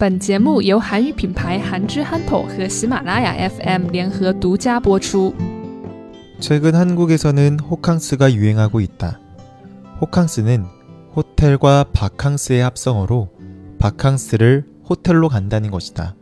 [0.00, 5.34] 本节目由韩语品牌韩之憨头和喜马拉雅 FM 联合独家播出。
[6.40, 9.20] 최근 한국에서는 호캉스가 유행하고 있다.
[10.00, 10.64] 호캉스는
[11.14, 13.28] 호텔과 바캉스의 합성어로
[13.78, 16.14] 바캉스를 호텔로 간다는 것이다.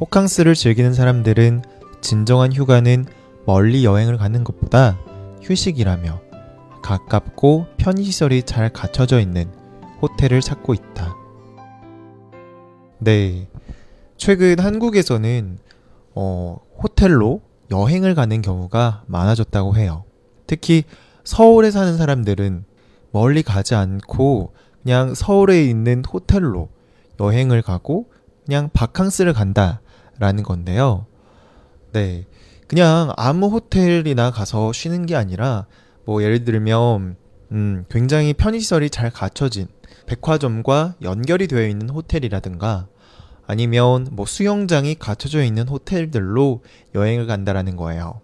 [0.00, 1.62] 호캉스를 즐기는 사람들은
[2.00, 3.06] 진정한 휴가는
[3.46, 4.98] 멀리 여행을 가는 것보다
[5.42, 6.20] 휴식이라며
[6.82, 9.48] 가깝고 편의시설이 잘 갖춰져 있는
[10.02, 11.21] 호텔을 찾고 있다.
[13.03, 13.49] 네.
[14.15, 15.57] 최근 한국에서는
[16.15, 20.05] 어, 호텔로 여행을 가는 경우가 많아졌다고 해요.
[20.47, 20.83] 특히
[21.25, 22.63] 서울에 사는 사람들은
[23.11, 26.69] 멀리 가지 않고 그냥 서울에 있는 호텔로
[27.19, 28.09] 여행을 가고
[28.45, 31.05] 그냥 바캉스를 간다라는 건데요.
[31.91, 32.25] 네.
[32.67, 35.67] 그냥 아무 호텔이나 가서 쉬는 게 아니라
[36.05, 37.17] 뭐 예를 들면
[37.51, 39.67] 음, 굉장히 편의시설이 잘 갖춰진
[40.05, 42.87] 백화점과 연결이 되어 있는 호텔이라든가
[43.45, 46.61] 아니면 뭐 수영장이 갖춰져 있는 호텔들로
[46.95, 48.21] 여행을 간다라는 거예요.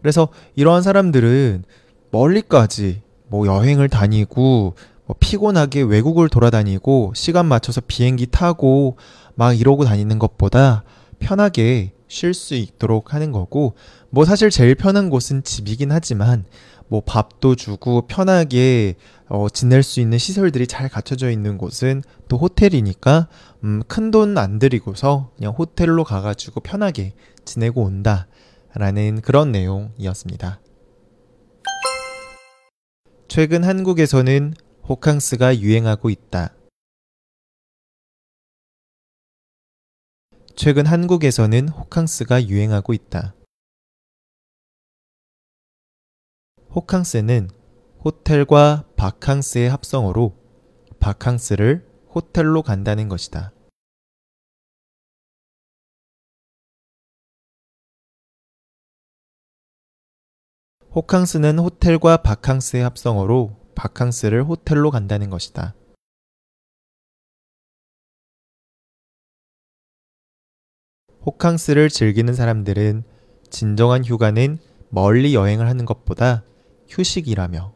[0.00, 1.64] 그래서 이러한 사람들은
[2.10, 4.74] 멀리까지 뭐 여행을 다니고
[5.06, 8.96] 뭐 피곤하게 외국을 돌아다니고 시간 맞춰서 비행기 타고
[9.34, 10.84] 막 이러고 다니는 것보다
[11.18, 13.74] 편하게 쉴 수 있도록 하는 거고
[14.10, 16.44] 뭐 사실 제일 편한 곳은 집이긴 하지만
[16.88, 18.94] 뭐 밥도 주고 편하게
[19.28, 23.28] 어, 지낼 수 있는 시설들이 잘 갖춰져 있는 곳은 또 호텔이니까
[23.64, 28.28] 음, 큰 돈 안 들이고서 그냥 호텔로 가가지고 편하게 지내고 온다
[28.74, 30.60] 라는 그런 내용이었습니다.
[33.28, 34.54] 최근 한국에서는
[34.88, 36.52] 호캉스가 유행하고 있다.
[40.58, 43.34] 최근 한국에서는 호캉스가 유행하고 있다.
[46.74, 47.50] 호캉스는
[48.02, 50.34] 호텔과 바캉스의 합성어로
[50.98, 53.52] 바캉스를 호텔로 간다는 것이다.
[60.94, 65.74] 호캉스는 호텔과 바캉스의 합성어로 바캉스를 호텔로 간다는 것이다.
[71.26, 73.02] 호캉스를 즐기는 사람들은
[73.50, 74.58] 진정한 휴가는
[74.90, 76.44] 멀리 여행을 하는 것보다
[76.88, 77.74] 휴식이라며.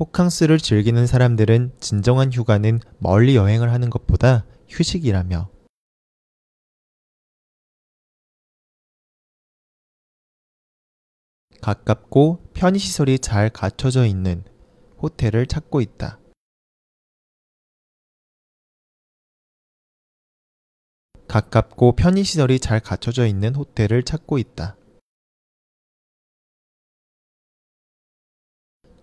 [0.00, 5.48] 호캉스를 즐기는 사람들은 진정한 휴가는 멀리 여행을 하는 것보다 휴식이라며.
[11.62, 14.44] 가깝고 편의시설이 잘 갖춰져 있는
[15.06, 16.18] 호텔을 찾고 있다.
[21.28, 24.76] 가깝고 편의시설이 잘 갖춰져 있는 호텔을 찾고 있다.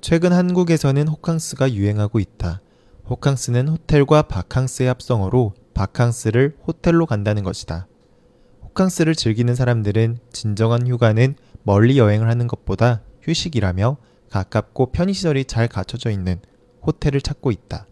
[0.01, 2.61] 최근 한국에서는 호캉스가 유행하고 있다.
[3.09, 7.87] 호캉스는 호텔과 바캉스의 합성어로 바캉스를 호텔로 간다는 것이다.
[8.63, 13.97] 호캉스를 즐기는 사람들은 진정한 휴가는 멀리 여행을 하는 것보다 휴식이라며
[14.33, 16.41] 가깝고 편의시설이 잘 갖춰져 있는
[16.81, 17.85] 호텔을 찾고 있다.